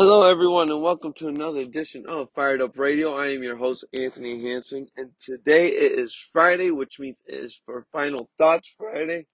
Hello, 0.00 0.30
everyone, 0.30 0.70
and 0.70 0.80
welcome 0.80 1.12
to 1.14 1.26
another 1.26 1.58
edition 1.58 2.06
of 2.06 2.28
Fired 2.32 2.62
Up 2.62 2.78
Radio. 2.78 3.16
I 3.16 3.30
am 3.30 3.42
your 3.42 3.56
host, 3.56 3.84
Anthony 3.92 4.40
Hanson, 4.40 4.86
and 4.96 5.10
today 5.18 5.70
it 5.70 5.98
is 5.98 6.14
Friday, 6.14 6.70
which 6.70 7.00
means 7.00 7.20
it 7.26 7.34
is 7.34 7.60
for 7.66 7.84
Final 7.90 8.30
Thoughts 8.38 8.72
Friday. 8.78 9.26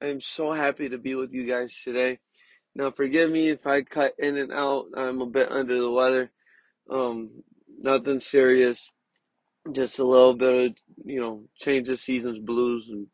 I 0.00 0.06
am 0.06 0.22
so 0.22 0.50
happy 0.52 0.88
to 0.88 0.96
be 0.96 1.14
with 1.14 1.34
you 1.34 1.46
guys 1.46 1.78
today. 1.84 2.20
Now, 2.74 2.90
forgive 2.90 3.30
me 3.30 3.50
if 3.50 3.66
I 3.66 3.82
cut 3.82 4.14
in 4.18 4.38
and 4.38 4.50
out. 4.50 4.86
I'm 4.96 5.20
a 5.20 5.26
bit 5.26 5.52
under 5.52 5.78
the 5.78 5.90
weather. 5.90 6.32
Um, 6.88 7.42
nothing 7.78 8.20
serious, 8.20 8.88
just 9.72 9.98
a 9.98 10.06
little 10.06 10.32
bit 10.32 10.70
of 10.70 10.76
you 11.04 11.20
know 11.20 11.44
change 11.58 11.90
of 11.90 11.98
seasons 11.98 12.38
blues 12.38 12.88
and 12.88 13.08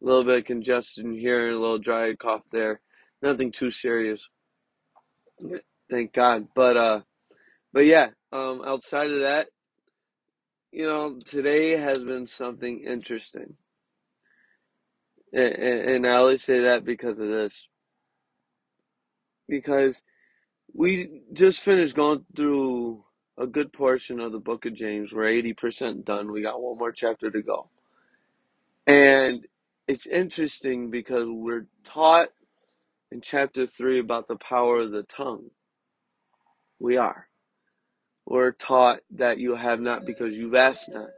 a 0.00 0.04
little 0.06 0.22
bit 0.22 0.38
of 0.38 0.44
congestion 0.44 1.18
here 1.18 1.48
and 1.48 1.56
a 1.56 1.58
little 1.58 1.80
dry 1.80 2.14
cough 2.14 2.42
there. 2.52 2.80
Nothing 3.22 3.50
too 3.50 3.72
serious. 3.72 4.30
Thank 5.92 6.14
God. 6.14 6.48
But 6.54 6.78
uh 6.78 7.00
but 7.74 7.84
yeah, 7.84 8.08
um 8.32 8.62
outside 8.64 9.10
of 9.10 9.20
that, 9.20 9.48
you 10.72 10.86
know, 10.86 11.20
today 11.22 11.72
has 11.72 11.98
been 11.98 12.26
something 12.26 12.82
interesting. 12.82 13.56
And, 15.34 15.54
and, 15.54 16.06
I 16.06 16.16
only 16.16 16.38
say 16.38 16.60
that 16.60 16.84
because 16.84 17.18
of 17.18 17.28
this. 17.28 17.68
Because 19.48 20.02
we 20.74 21.22
just 21.34 21.60
finished 21.60 21.94
going 21.94 22.24
through 22.34 23.04
a 23.36 23.46
good 23.46 23.72
portion 23.72 24.18
of 24.18 24.32
the 24.32 24.40
book 24.40 24.64
of 24.64 24.74
James. 24.74 25.12
We're 25.12 25.24
80% 25.24 26.06
done. 26.06 26.32
We 26.32 26.42
got 26.42 26.60
one 26.62 26.78
more 26.78 26.92
chapter 26.92 27.30
to 27.30 27.42
go. 27.42 27.70
And 28.86 29.46
it's 29.88 30.06
interesting 30.06 30.90
because 30.90 31.26
we're 31.28 31.66
taught 31.84 32.28
in 33.10 33.20
chapter 33.20 33.66
3 33.66 34.00
about 34.00 34.28
the 34.28 34.36
power 34.36 34.80
of 34.80 34.92
the 34.92 35.02
tongue. 35.02 35.50
We 36.82 36.96
are. 36.96 37.28
We're 38.26 38.50
taught 38.50 39.02
that 39.12 39.38
you 39.38 39.54
have 39.54 39.80
not 39.80 40.04
because 40.04 40.34
you've 40.34 40.56
asked 40.56 40.88
not. 40.88 41.10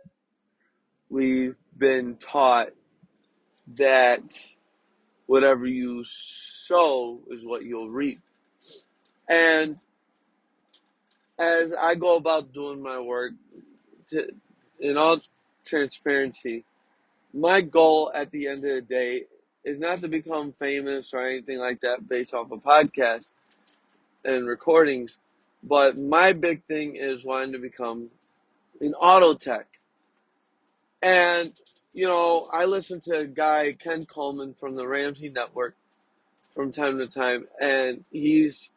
We've 1.08 1.56
been 1.74 2.16
taught 2.16 2.68
that 3.78 4.24
whatever 5.24 5.66
you 5.66 6.04
sow 6.04 7.20
is 7.30 7.46
what 7.46 7.64
you'll 7.64 7.88
reap. 7.88 8.20
And 9.26 9.78
as 11.38 11.72
I 11.72 11.94
go 11.94 12.16
about 12.16 12.52
doing 12.52 12.82
my 12.82 13.00
work, 13.00 13.32
to, 14.08 14.28
in 14.80 14.98
all 14.98 15.22
transparency, 15.64 16.64
my 17.32 17.62
goal 17.62 18.12
at 18.14 18.30
the 18.32 18.48
end 18.48 18.58
of 18.58 18.64
the 18.64 18.82
day 18.82 19.24
is 19.64 19.78
not 19.78 20.02
to 20.02 20.08
become 20.08 20.52
famous 20.58 21.14
or 21.14 21.26
anything 21.26 21.58
like 21.58 21.80
that 21.80 22.06
based 22.06 22.34
off 22.34 22.50
a 22.50 22.58
podcast 22.58 23.30
and 24.26 24.46
recordings, 24.46 25.16
but 25.66 25.98
my 25.98 26.32
big 26.32 26.64
thing 26.64 26.96
is 26.96 27.24
wanting 27.24 27.52
to 27.52 27.58
become 27.58 28.10
an 28.80 28.94
auto 28.94 29.34
tech. 29.34 29.66
And, 31.00 31.52
you 31.92 32.06
know, 32.06 32.48
I 32.52 32.66
listen 32.66 33.00
to 33.02 33.20
a 33.20 33.26
guy, 33.26 33.72
Ken 33.72 34.04
Coleman 34.04 34.54
from 34.58 34.74
the 34.74 34.86
Ramsey 34.86 35.30
Network 35.30 35.74
from 36.54 36.70
time 36.70 36.98
to 36.98 37.06
time, 37.06 37.46
and 37.60 38.04
he's 38.10 38.70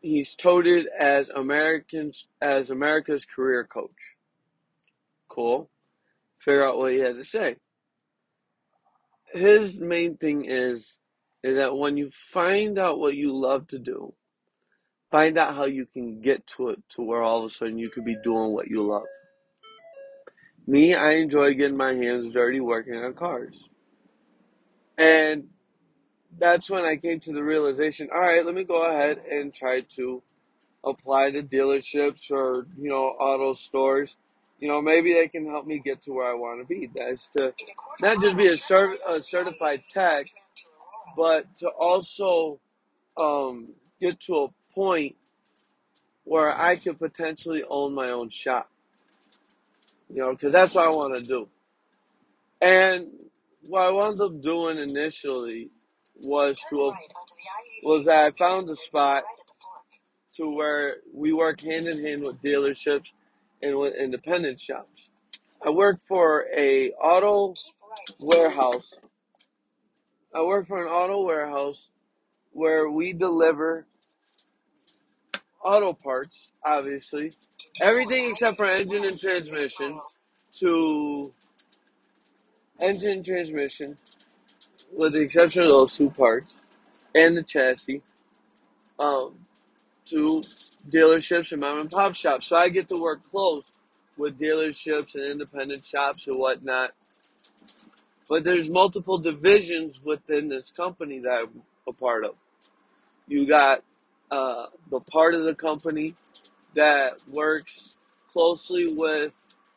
he's 0.00 0.34
touted 0.34 0.86
as 0.98 1.30
Americans 1.30 2.26
as 2.40 2.70
America's 2.70 3.24
career 3.24 3.64
coach. 3.64 4.16
Cool. 5.28 5.68
Figure 6.38 6.66
out 6.66 6.78
what 6.78 6.92
he 6.92 6.98
had 6.98 7.16
to 7.16 7.24
say. 7.24 7.56
His 9.32 9.80
main 9.80 10.16
thing 10.16 10.44
is 10.44 10.98
is 11.42 11.56
that 11.56 11.76
when 11.76 11.96
you 11.96 12.10
find 12.10 12.78
out 12.78 12.98
what 12.98 13.14
you 13.14 13.36
love 13.36 13.68
to 13.68 13.78
do, 13.78 14.14
find 15.14 15.38
out 15.38 15.54
how 15.54 15.64
you 15.64 15.86
can 15.86 16.20
get 16.20 16.44
to 16.44 16.70
it 16.70 16.82
to 16.88 17.00
where 17.00 17.22
all 17.22 17.38
of 17.38 17.44
a 17.44 17.54
sudden 17.54 17.78
you 17.78 17.88
could 17.88 18.04
be 18.04 18.16
doing 18.24 18.50
what 18.50 18.66
you 18.66 18.84
love. 18.84 19.04
Me, 20.66 20.92
I 20.92 21.12
enjoy 21.12 21.54
getting 21.54 21.76
my 21.76 21.94
hands 21.94 22.34
dirty 22.34 22.58
working 22.58 22.96
on 22.96 23.14
cars. 23.14 23.54
And 24.98 25.50
that's 26.36 26.68
when 26.68 26.84
I 26.84 26.96
came 26.96 27.20
to 27.20 27.32
the 27.32 27.44
realization, 27.44 28.08
all 28.12 28.22
right, 28.22 28.44
let 28.44 28.56
me 28.56 28.64
go 28.64 28.82
ahead 28.82 29.18
and 29.30 29.54
try 29.54 29.82
to 29.94 30.20
apply 30.82 31.30
to 31.30 31.44
dealerships 31.44 32.32
or, 32.32 32.66
you 32.76 32.88
know, 32.88 33.04
auto 33.04 33.52
stores. 33.52 34.16
You 34.58 34.66
know, 34.66 34.82
maybe 34.82 35.12
they 35.12 35.28
can 35.28 35.46
help 35.46 35.64
me 35.64 35.78
get 35.78 36.02
to 36.02 36.12
where 36.12 36.28
I 36.28 36.34
want 36.34 36.60
to 36.60 36.66
be. 36.66 36.90
That's 36.92 37.28
to 37.36 37.54
not 38.00 38.20
just 38.20 38.36
be 38.36 38.48
a, 38.48 38.54
cert- 38.54 38.96
a 39.06 39.22
certified 39.22 39.84
tech, 39.88 40.26
but 41.16 41.56
to 41.58 41.68
also 41.68 42.58
um, 43.16 43.74
get 44.00 44.18
to 44.22 44.34
a 44.38 44.48
point 44.74 45.16
where 46.24 46.56
I 46.56 46.76
could 46.76 46.98
potentially 46.98 47.62
own 47.68 47.94
my 47.94 48.10
own 48.10 48.28
shop. 48.28 48.70
You 50.10 50.20
know, 50.20 50.32
because 50.32 50.52
that's 50.52 50.74
what 50.74 50.86
I 50.86 50.90
want 50.90 51.22
to 51.22 51.28
do. 51.28 51.48
And 52.60 53.08
what 53.66 53.82
I 53.82 53.90
wound 53.90 54.20
up 54.20 54.40
doing 54.40 54.78
initially 54.78 55.70
was 56.22 56.56
to 56.70 56.92
was 57.82 58.06
that 58.06 58.24
I 58.24 58.30
found 58.30 58.70
a 58.70 58.76
spot 58.76 59.24
to 60.36 60.48
where 60.48 60.96
we 61.12 61.32
work 61.32 61.60
hand 61.60 61.86
in 61.86 62.02
hand 62.04 62.22
with 62.22 62.42
dealerships 62.42 63.06
and 63.62 63.76
with 63.76 63.94
independent 63.94 64.60
shops. 64.60 65.08
I 65.64 65.70
work 65.70 66.00
for 66.00 66.46
a 66.54 66.90
auto 66.92 67.54
warehouse. 68.18 68.94
I 70.34 70.42
work 70.42 70.66
for 70.66 70.84
an 70.84 70.90
auto 70.90 71.22
warehouse 71.22 71.88
where 72.52 72.90
we 72.90 73.12
deliver 73.12 73.86
auto 75.64 75.92
parts, 75.92 76.52
obviously, 76.64 77.32
everything 77.80 78.30
except 78.30 78.56
for 78.56 78.66
engine 78.66 79.04
and 79.04 79.18
transmission 79.18 79.98
to 80.54 81.32
engine 82.80 83.10
and 83.10 83.24
transmission, 83.24 83.96
with 84.92 85.14
the 85.14 85.20
exception 85.20 85.62
of 85.62 85.70
those 85.70 85.96
two 85.96 86.10
parts 86.10 86.54
and 87.14 87.36
the 87.36 87.42
chassis, 87.42 88.02
um, 88.98 89.34
to 90.04 90.42
dealerships 90.88 91.50
and 91.52 91.60
mom 91.60 91.80
and 91.80 91.90
pop 91.90 92.14
shops. 92.14 92.46
So 92.46 92.56
I 92.56 92.68
get 92.68 92.88
to 92.88 93.00
work 93.00 93.20
close 93.30 93.64
with 94.16 94.38
dealerships 94.38 95.14
and 95.14 95.24
independent 95.24 95.84
shops 95.84 96.26
and 96.26 96.38
whatnot. 96.38 96.92
But 98.28 98.44
there's 98.44 98.70
multiple 98.70 99.18
divisions 99.18 100.00
within 100.02 100.48
this 100.48 100.70
company 100.70 101.20
that 101.20 101.32
I'm 101.32 101.62
a 101.86 101.92
part 101.92 102.24
of. 102.24 102.34
You 103.26 103.46
got 103.46 103.82
uh, 104.34 104.66
the 104.90 104.98
part 104.98 105.34
of 105.34 105.44
the 105.44 105.54
company 105.54 106.16
that 106.74 107.12
works 107.30 107.96
closely 108.32 108.92
with 108.92 109.32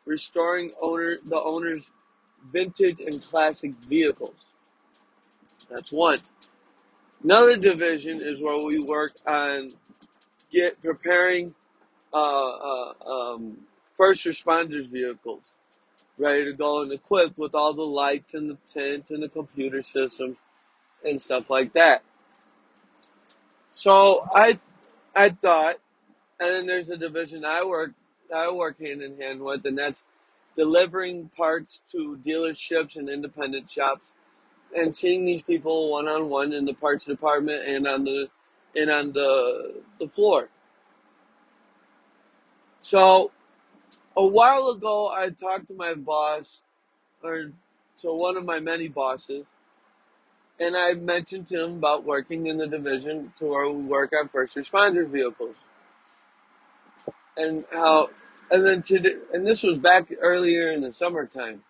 restoring 0.05 0.71
owner 0.81 1.11
the 1.25 1.39
owner's 1.39 1.91
vintage 2.51 2.99
and 2.99 3.21
classic 3.21 3.73
vehicles. 3.87 4.33
That's 5.69 5.91
one. 5.91 6.17
Another 7.23 7.55
division 7.57 8.19
is 8.21 8.41
where 8.41 8.65
we 8.65 8.79
work 8.79 9.13
on 9.27 9.69
get 10.49 10.81
preparing 10.81 11.53
uh, 12.11 12.49
uh, 12.71 12.93
um, 13.05 13.57
first 13.95 14.25
responders 14.25 14.89
vehicles 14.89 15.53
ready 16.17 16.45
to 16.45 16.53
go 16.53 16.81
and 16.81 16.91
equipped 16.91 17.37
with 17.37 17.53
all 17.53 17.73
the 17.73 17.83
lights 17.83 18.33
and 18.33 18.49
the 18.49 18.57
tent 18.73 19.11
and 19.11 19.21
the 19.21 19.29
computer 19.29 19.83
system 19.83 20.35
and 21.05 21.21
stuff 21.21 21.51
like 21.51 21.73
that. 21.73 22.01
So 23.77 24.27
I 24.33 24.59
I 25.15 25.29
thought, 25.29 25.75
and 26.39 26.49
then 26.49 26.65
there's 26.65 26.89
a 26.89 26.97
division 26.97 27.45
I 27.45 27.63
work 27.63 27.91
I 28.35 28.51
work 28.51 28.79
hand 28.81 29.03
in 29.03 29.21
hand 29.21 29.41
with, 29.41 29.63
and 29.67 29.77
that's 29.77 30.03
delivering 30.55 31.29
parts 31.37 31.79
to 31.91 32.19
dealerships 32.25 32.95
and 32.95 33.07
independent 33.07 33.69
shops, 33.69 34.01
and 34.75 34.95
seeing 34.95 35.25
these 35.25 35.43
people 35.43 35.91
one 35.91 36.07
on 36.07 36.27
one 36.27 36.53
in 36.53 36.65
the 36.65 36.73
parts 36.73 37.05
department 37.05 37.67
and 37.67 37.85
on 37.85 38.05
the 38.05 38.29
and 38.75 38.89
on 38.89 39.13
the 39.13 39.83
the 39.99 40.07
floor. 40.07 40.49
So 42.79 43.31
a 44.17 44.25
while 44.25 44.69
ago, 44.69 45.09
I 45.09 45.29
talked 45.29 45.67
to 45.67 45.75
my 45.75 45.93
boss, 45.93 46.63
or 47.23 47.51
to 48.01 48.11
one 48.11 48.37
of 48.37 48.45
my 48.45 48.59
many 48.59 48.87
bosses, 48.87 49.45
and 50.59 50.75
I 50.75 50.93
mentioned 50.93 51.47
to 51.49 51.63
him 51.63 51.73
about 51.73 52.03
working 52.03 52.47
in 52.47 52.57
the 52.57 52.67
division 52.67 53.33
to 53.39 53.45
where 53.45 53.69
we 53.69 53.83
work 53.83 54.11
on 54.19 54.27
first 54.29 54.57
responders 54.57 55.07
vehicles, 55.07 55.65
and 57.37 57.65
how, 57.71 58.09
and 58.49 58.65
then 58.65 58.81
to, 58.83 59.21
and 59.33 59.45
this 59.45 59.63
was 59.63 59.77
back 59.77 60.11
earlier 60.19 60.71
in 60.71 60.81
the 60.81 60.91
summertime. 60.91 61.63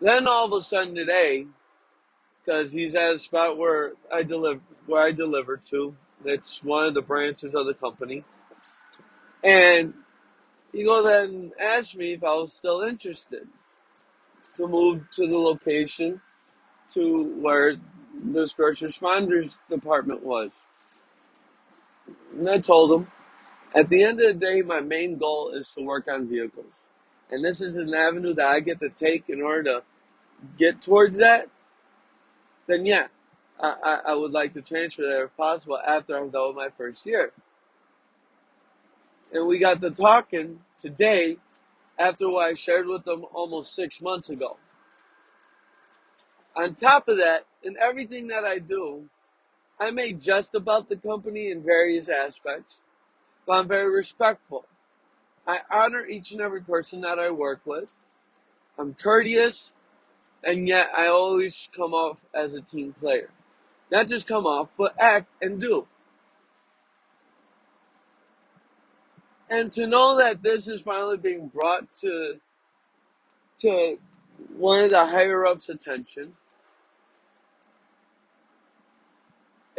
Then 0.00 0.26
all 0.26 0.46
of 0.46 0.52
a 0.52 0.62
sudden 0.62 0.94
today, 0.94 1.46
because 2.44 2.72
he's 2.72 2.94
at 2.94 3.14
a 3.14 3.18
spot 3.18 3.58
where 3.58 3.92
I 4.12 4.22
deliver, 4.22 4.60
where 4.86 5.02
I 5.02 5.12
deliver 5.12 5.56
to, 5.68 5.94
it's 6.24 6.64
one 6.64 6.86
of 6.86 6.94
the 6.94 7.02
branches 7.02 7.54
of 7.54 7.66
the 7.66 7.74
company, 7.74 8.24
and 9.44 9.94
he 10.72 10.84
goes 10.84 11.06
and 11.06 11.52
asked 11.60 11.96
me 11.96 12.14
if 12.14 12.24
I 12.24 12.34
was 12.34 12.52
still 12.52 12.80
interested 12.80 13.46
to 14.56 14.66
move 14.66 15.10
to 15.12 15.26
the 15.26 15.38
location 15.38 16.20
to 16.94 17.24
where 17.40 17.76
this 18.22 18.52
first 18.52 18.82
responders 18.82 19.56
department 19.68 20.22
was. 20.22 20.50
And 22.36 22.48
I 22.48 22.58
told 22.58 22.92
him, 22.92 23.10
at 23.74 23.88
the 23.88 24.02
end 24.02 24.20
of 24.20 24.26
the 24.26 24.34
day, 24.34 24.62
my 24.62 24.80
main 24.80 25.16
goal 25.16 25.50
is 25.50 25.70
to 25.72 25.82
work 25.82 26.08
on 26.08 26.28
vehicles. 26.28 26.72
And 27.30 27.44
this 27.44 27.60
is 27.60 27.76
an 27.76 27.94
avenue 27.94 28.34
that 28.34 28.46
I 28.46 28.60
get 28.60 28.80
to 28.80 28.88
take 28.88 29.28
in 29.28 29.40
order 29.40 29.62
to 29.70 29.82
get 30.58 30.82
towards 30.82 31.16
that. 31.18 31.48
Then, 32.66 32.84
yeah, 32.84 33.06
I, 33.58 33.76
I, 33.82 34.00
I 34.12 34.14
would 34.14 34.32
like 34.32 34.54
to 34.54 34.62
transfer 34.62 35.02
there 35.02 35.24
if 35.24 35.36
possible 35.36 35.78
after 35.78 36.16
I'm 36.16 36.30
done 36.30 36.48
with 36.48 36.56
my 36.56 36.68
first 36.76 37.06
year. 37.06 37.32
And 39.32 39.46
we 39.46 39.58
got 39.58 39.80
to 39.80 39.90
talking 39.90 40.60
today 40.80 41.36
after 41.98 42.28
what 42.28 42.46
I 42.46 42.54
shared 42.54 42.86
with 42.86 43.04
them 43.04 43.24
almost 43.32 43.74
six 43.74 44.02
months 44.02 44.28
ago. 44.30 44.56
On 46.56 46.74
top 46.74 47.08
of 47.08 47.18
that, 47.18 47.46
in 47.62 47.76
everything 47.78 48.28
that 48.28 48.44
I 48.44 48.58
do, 48.58 49.08
I 49.78 49.90
may 49.90 50.12
jest 50.12 50.54
about 50.54 50.88
the 50.88 50.96
company 50.96 51.50
in 51.50 51.62
various 51.62 52.08
aspects, 52.08 52.80
but 53.46 53.58
I'm 53.58 53.68
very 53.68 53.90
respectful. 53.94 54.66
I 55.46 55.60
honor 55.70 56.06
each 56.06 56.32
and 56.32 56.40
every 56.40 56.60
person 56.60 57.00
that 57.00 57.18
I 57.18 57.30
work 57.30 57.60
with. 57.64 57.92
I'm 58.78 58.94
courteous, 58.94 59.72
and 60.44 60.68
yet 60.68 60.90
I 60.94 61.06
always 61.06 61.68
come 61.74 61.94
off 61.94 62.22
as 62.34 62.54
a 62.54 62.60
team 62.60 62.94
player. 62.98 63.30
Not 63.90 64.08
just 64.08 64.26
come 64.26 64.46
off, 64.46 64.68
but 64.76 64.94
act 65.00 65.28
and 65.42 65.60
do. 65.60 65.86
And 69.50 69.72
to 69.72 69.86
know 69.86 70.16
that 70.18 70.42
this 70.42 70.68
is 70.68 70.82
finally 70.82 71.16
being 71.16 71.48
brought 71.48 71.88
to 72.02 72.40
to 73.58 73.98
one 74.56 74.84
of 74.84 74.90
the 74.90 75.06
higher 75.06 75.44
ups' 75.44 75.68
attention, 75.68 76.34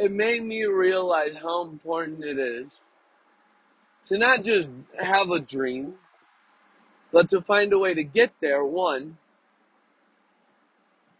it 0.01 0.11
made 0.11 0.43
me 0.43 0.65
realize 0.65 1.35
how 1.39 1.63
important 1.63 2.25
it 2.25 2.39
is 2.39 2.81
to 4.05 4.17
not 4.17 4.43
just 4.43 4.67
have 4.99 5.29
a 5.29 5.39
dream, 5.39 5.93
but 7.11 7.29
to 7.29 7.39
find 7.39 7.71
a 7.71 7.77
way 7.77 7.93
to 7.93 8.03
get 8.03 8.33
there, 8.41 8.65
one. 8.65 9.17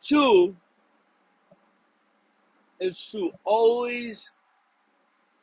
Two 0.02 0.56
is 2.80 3.12
to 3.12 3.32
always 3.44 4.32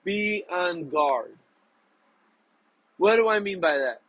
be 0.02 0.44
on 0.50 0.88
guard. 0.88 1.36
What 2.96 3.14
do 3.14 3.28
I 3.28 3.38
mean 3.38 3.60
by 3.60 3.78
that? 3.78 4.00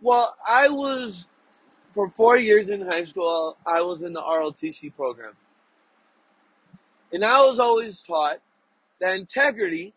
Well, 0.00 0.36
I 0.46 0.68
was, 0.68 1.26
for 1.92 2.10
four 2.10 2.36
years 2.36 2.68
in 2.70 2.82
high 2.82 3.02
school, 3.02 3.56
I 3.66 3.82
was 3.82 4.04
in 4.04 4.12
the 4.12 4.22
ROTC 4.22 4.94
program. 4.94 5.32
And 7.14 7.24
I 7.24 7.46
was 7.46 7.60
always 7.60 8.02
taught 8.02 8.40
that 9.00 9.16
integrity 9.16 9.94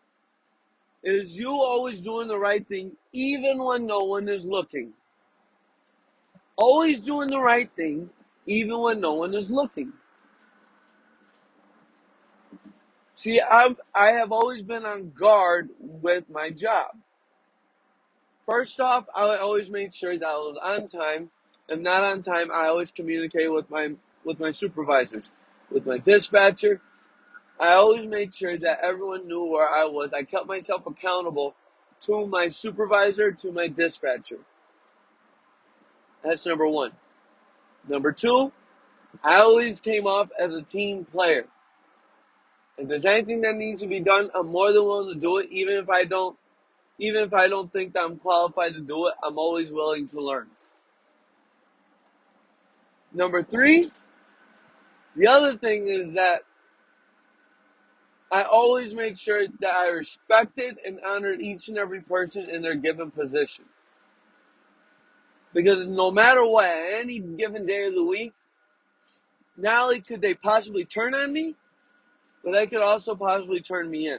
is 1.02 1.36
you 1.36 1.50
always 1.50 2.00
doing 2.00 2.28
the 2.28 2.38
right 2.38 2.64
thing 2.66 2.92
even 3.12 3.58
when 3.58 3.86
no 3.86 4.04
one 4.04 4.28
is 4.28 4.44
looking. 4.44 4.92
Always 6.56 7.00
doing 7.00 7.28
the 7.28 7.40
right 7.40 7.68
thing 7.74 8.10
even 8.46 8.78
when 8.78 9.00
no 9.00 9.14
one 9.14 9.34
is 9.34 9.50
looking. 9.50 9.92
See, 13.16 13.40
I've, 13.40 13.80
I 13.92 14.10
have 14.12 14.30
always 14.30 14.62
been 14.62 14.84
on 14.84 15.10
guard 15.10 15.70
with 15.80 16.30
my 16.30 16.50
job. 16.50 16.90
First 18.46 18.78
off, 18.78 19.06
I 19.12 19.38
always 19.38 19.70
made 19.70 19.92
sure 19.92 20.16
that 20.16 20.24
I 20.24 20.34
was 20.34 20.56
on 20.62 20.86
time. 20.86 21.30
If 21.68 21.80
not 21.80 22.04
on 22.04 22.22
time, 22.22 22.52
I 22.52 22.68
always 22.68 22.92
communicate 22.92 23.52
with 23.52 23.68
my 23.70 23.94
with 24.24 24.38
my 24.38 24.52
supervisors, 24.52 25.30
with 25.68 25.84
my 25.84 25.98
dispatcher. 25.98 26.80
I 27.60 27.74
always 27.74 28.06
made 28.06 28.34
sure 28.34 28.56
that 28.56 28.80
everyone 28.82 29.26
knew 29.26 29.44
where 29.46 29.68
I 29.68 29.84
was. 29.84 30.12
I 30.12 30.22
kept 30.22 30.46
myself 30.46 30.86
accountable 30.86 31.54
to 32.02 32.26
my 32.26 32.48
supervisor, 32.48 33.32
to 33.32 33.52
my 33.52 33.68
dispatcher. 33.68 34.38
That's 36.22 36.46
number 36.46 36.66
one. 36.66 36.92
Number 37.88 38.12
two, 38.12 38.52
I 39.24 39.36
always 39.36 39.80
came 39.80 40.06
off 40.06 40.30
as 40.38 40.52
a 40.52 40.62
team 40.62 41.04
player. 41.04 41.46
If 42.76 42.88
there's 42.88 43.04
anything 43.04 43.40
that 43.40 43.56
needs 43.56 43.82
to 43.82 43.88
be 43.88 44.00
done, 44.00 44.30
I'm 44.34 44.48
more 44.48 44.72
than 44.72 44.84
willing 44.84 45.14
to 45.14 45.20
do 45.20 45.38
it, 45.38 45.48
even 45.50 45.74
if 45.74 45.88
I 45.88 46.04
don't 46.04 46.36
even 46.98 47.24
if 47.24 47.32
I 47.32 47.48
don't 47.48 47.72
think 47.72 47.92
that 47.94 48.02
I'm 48.02 48.18
qualified 48.18 48.74
to 48.74 48.80
do 48.80 49.06
it, 49.06 49.14
I'm 49.22 49.38
always 49.38 49.70
willing 49.70 50.08
to 50.08 50.20
learn. 50.20 50.48
Number 53.12 53.42
three, 53.42 53.88
the 55.16 55.28
other 55.28 55.56
thing 55.56 55.88
is 55.88 56.12
that 56.14 56.42
I 58.30 58.42
always 58.42 58.92
made 58.92 59.18
sure 59.18 59.46
that 59.60 59.74
I 59.74 59.88
respected 59.88 60.78
and 60.84 61.00
honored 61.00 61.40
each 61.40 61.68
and 61.68 61.78
every 61.78 62.00
person 62.02 62.48
in 62.48 62.60
their 62.62 62.74
given 62.74 63.10
position. 63.10 63.64
Because 65.54 65.86
no 65.86 66.10
matter 66.10 66.46
what, 66.46 66.68
any 66.68 67.20
given 67.20 67.64
day 67.64 67.86
of 67.86 67.94
the 67.94 68.04
week, 68.04 68.34
not 69.56 69.84
only 69.84 70.00
could 70.00 70.20
they 70.20 70.34
possibly 70.34 70.84
turn 70.84 71.14
on 71.14 71.32
me, 71.32 71.56
but 72.44 72.52
they 72.52 72.66
could 72.66 72.82
also 72.82 73.14
possibly 73.14 73.60
turn 73.60 73.90
me 73.90 74.08
in. 74.08 74.18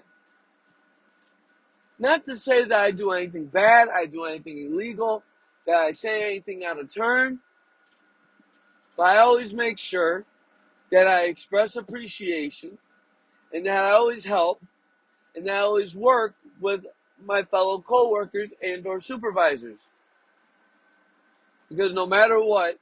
Not 2.00 2.26
to 2.26 2.36
say 2.36 2.64
that 2.64 2.82
I 2.82 2.92
do 2.92 3.12
anything 3.12 3.46
bad, 3.46 3.90
I 3.90 4.06
do 4.06 4.26
anything 4.26 4.72
illegal, 4.72 5.24
that 5.68 5.76
I 5.76 5.92
say 5.92 6.26
anything 6.26 6.66
out 6.66 6.80
of 6.80 6.94
turn, 6.94 7.40
but 8.98 9.06
I 9.06 9.18
always 9.20 9.54
make 9.54 9.78
sure 9.78 10.26
that 10.92 11.08
I 11.08 11.26
express 11.26 11.76
appreciation 11.76 12.80
and 13.54 13.66
that 13.66 13.78
I 13.78 13.92
always 13.92 14.25
help 14.25 14.62
and 15.36 15.48
that 15.48 15.56
I 15.56 15.60
always 15.60 15.96
work 15.96 16.36
with 16.60 16.86
my 17.24 17.44
fellow 17.44 17.80
coworkers 17.80 18.51
and 18.62 18.86
or 18.86 19.00
supervisors. 19.00 19.80
Because 21.69 21.92
no 21.94 22.06
matter 22.06 22.42
what, 22.42 22.80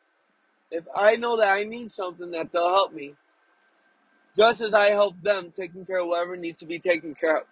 if 0.72 0.84
I 0.96 1.16
know 1.16 1.38
that 1.38 1.52
I 1.52 1.64
need 1.64 1.92
something 1.92 2.32
that 2.32 2.52
they'll 2.52 2.70
help 2.70 2.94
me, 2.94 3.16
just 4.36 4.62
as 4.62 4.74
I 4.74 4.92
help 4.92 5.22
them 5.22 5.52
taking 5.56 5.86
care 5.86 6.00
of 6.00 6.08
whatever 6.08 6.38
needs 6.38 6.60
to 6.60 6.66
be 6.66 6.80
taken 6.80 7.16
care 7.16 7.38
of 7.38 7.44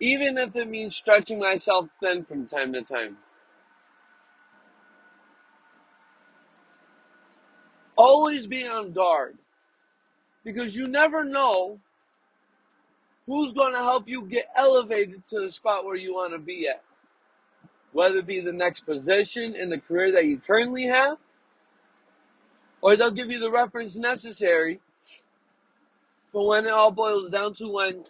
even 0.00 0.36
if 0.36 0.54
it 0.54 0.68
means 0.68 0.96
stretching 0.96 1.38
myself 1.38 1.88
thin 2.02 2.24
from 2.24 2.46
time 2.46 2.72
to 2.72 2.82
time. 2.82 3.16
Always 7.96 8.46
be 8.46 8.66
on 8.66 8.92
guard 8.92 9.38
because 10.44 10.76
you 10.76 10.86
never 10.86 11.24
know 11.24 11.80
who's 13.26 13.52
going 13.52 13.72
to 13.72 13.80
help 13.80 14.08
you 14.08 14.22
get 14.22 14.48
elevated 14.54 15.24
to 15.26 15.40
the 15.40 15.50
spot 15.50 15.84
where 15.84 15.96
you 15.96 16.14
want 16.14 16.32
to 16.32 16.38
be 16.38 16.68
at. 16.68 16.82
Whether 17.92 18.18
it 18.18 18.26
be 18.26 18.40
the 18.40 18.52
next 18.52 18.80
position 18.80 19.54
in 19.54 19.70
the 19.70 19.78
career 19.78 20.12
that 20.12 20.26
you 20.26 20.38
currently 20.38 20.84
have, 20.84 21.18
or 22.80 22.96
they'll 22.96 23.10
give 23.10 23.30
you 23.30 23.40
the 23.40 23.50
reference 23.50 23.96
necessary 23.96 24.80
for 26.30 26.46
when 26.46 26.66
it 26.66 26.72
all 26.72 26.90
boils 26.90 27.30
down 27.30 27.54
to 27.54 27.68
when 27.68 28.04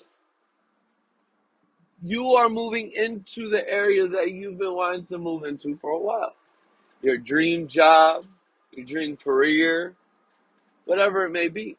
you 2.02 2.33
are 2.33 2.49
moving 2.49 2.90
into 2.90 3.49
the 3.49 3.67
area 3.69 4.07
that 4.07 4.33
you've 4.33 4.59
been 4.59 4.75
wanting 4.75 5.07
to 5.07 5.19
move 5.19 5.45
into 5.45 5.76
for 5.79 5.90
a 5.90 5.99
while. 5.99 6.35
Your 7.02 7.17
dream 7.17 7.69
job, 7.69 8.25
your 8.73 8.85
dream 8.85 9.17
career, 9.17 9.95
whatever 10.85 11.25
it 11.25 11.31
may 11.31 11.49
be. 11.49 11.76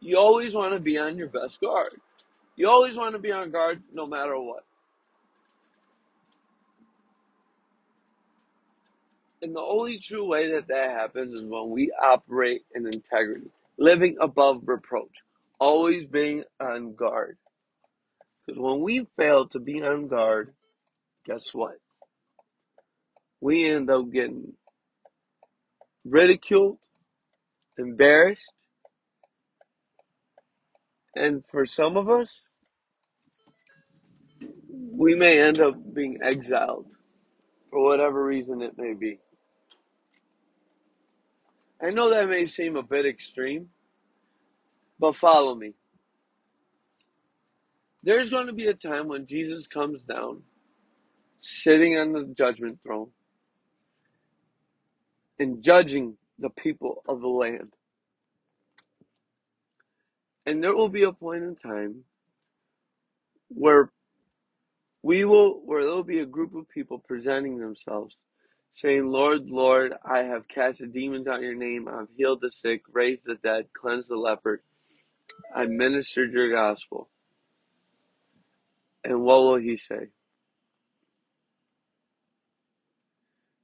You 0.00 0.18
always 0.18 0.54
want 0.54 0.74
to 0.74 0.80
be 0.80 0.98
on 0.98 1.18
your 1.18 1.28
best 1.28 1.60
guard. 1.60 1.88
You 2.60 2.68
always 2.68 2.94
want 2.94 3.14
to 3.14 3.18
be 3.18 3.32
on 3.32 3.50
guard 3.50 3.82
no 3.90 4.06
matter 4.06 4.38
what. 4.38 4.64
And 9.40 9.56
the 9.56 9.62
only 9.62 9.98
true 9.98 10.28
way 10.28 10.52
that 10.52 10.68
that 10.68 10.90
happens 10.90 11.40
is 11.40 11.42
when 11.42 11.70
we 11.70 11.90
operate 11.90 12.66
in 12.74 12.84
integrity, 12.84 13.46
living 13.78 14.18
above 14.20 14.60
reproach, 14.66 15.22
always 15.58 16.04
being 16.04 16.44
on 16.60 16.94
guard. 16.94 17.38
Because 18.44 18.60
when 18.60 18.82
we 18.82 19.06
fail 19.16 19.48
to 19.48 19.58
be 19.58 19.82
on 19.82 20.08
guard, 20.08 20.52
guess 21.24 21.54
what? 21.54 21.78
We 23.40 23.70
end 23.70 23.88
up 23.88 24.12
getting 24.12 24.52
ridiculed, 26.04 26.76
embarrassed, 27.78 28.52
and 31.16 31.42
for 31.50 31.64
some 31.64 31.96
of 31.96 32.10
us, 32.10 32.42
we 34.90 35.14
may 35.14 35.40
end 35.40 35.60
up 35.60 35.74
being 35.94 36.18
exiled 36.22 36.86
for 37.70 37.82
whatever 37.82 38.24
reason 38.24 38.62
it 38.62 38.76
may 38.76 38.94
be. 38.94 39.18
I 41.82 41.90
know 41.90 42.10
that 42.10 42.28
may 42.28 42.44
seem 42.44 42.76
a 42.76 42.82
bit 42.82 43.06
extreme, 43.06 43.68
but 44.98 45.16
follow 45.16 45.54
me. 45.54 45.74
There's 48.02 48.30
going 48.30 48.46
to 48.48 48.52
be 48.52 48.66
a 48.66 48.74
time 48.74 49.08
when 49.08 49.26
Jesus 49.26 49.66
comes 49.66 50.02
down, 50.02 50.42
sitting 51.40 51.96
on 51.96 52.12
the 52.12 52.24
judgment 52.36 52.80
throne, 52.82 53.10
and 55.38 55.62
judging 55.62 56.16
the 56.38 56.50
people 56.50 57.02
of 57.08 57.20
the 57.20 57.28
land. 57.28 57.72
And 60.46 60.62
there 60.62 60.74
will 60.74 60.88
be 60.88 61.04
a 61.04 61.12
point 61.12 61.44
in 61.44 61.56
time 61.56 62.04
where 63.48 63.90
we 65.02 65.24
will 65.24 65.60
where 65.64 65.84
there 65.84 65.94
will 65.94 66.04
be 66.04 66.20
a 66.20 66.26
group 66.26 66.54
of 66.54 66.68
people 66.68 66.98
presenting 66.98 67.58
themselves 67.58 68.16
saying 68.74 69.10
lord 69.10 69.48
lord 69.48 69.94
i 70.04 70.18
have 70.20 70.48
cast 70.48 70.80
the 70.80 70.86
demons 70.86 71.26
out 71.26 71.42
your 71.42 71.54
name. 71.54 71.88
I've 71.88 72.08
healed 72.16 72.40
the 72.42 72.52
sick 72.52 72.82
raised 72.92 73.24
the 73.24 73.36
dead 73.36 73.66
cleansed 73.74 74.10
the 74.10 74.16
leper. 74.16 74.62
I 75.54 75.66
ministered 75.66 76.32
your 76.32 76.50
gospel. 76.50 77.08
And 79.04 79.22
what 79.22 79.42
will 79.42 79.56
he 79.58 79.76
say? 79.76 80.08